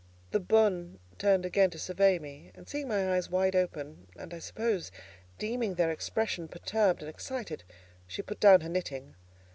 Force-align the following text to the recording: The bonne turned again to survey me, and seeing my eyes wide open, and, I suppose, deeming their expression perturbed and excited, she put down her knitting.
The 0.31 0.39
bonne 0.39 0.97
turned 1.19 1.45
again 1.45 1.69
to 1.69 1.77
survey 1.77 2.17
me, 2.17 2.51
and 2.55 2.67
seeing 2.67 2.87
my 2.87 3.13
eyes 3.15 3.29
wide 3.29 3.55
open, 3.55 4.07
and, 4.17 4.33
I 4.33 4.39
suppose, 4.39 4.89
deeming 5.37 5.75
their 5.75 5.91
expression 5.91 6.47
perturbed 6.47 7.01
and 7.01 7.07
excited, 7.11 7.63
she 8.07 8.23
put 8.23 8.39
down 8.39 8.61
her 8.61 8.69
knitting. 8.69 9.13